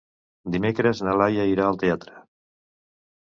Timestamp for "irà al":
1.51-1.77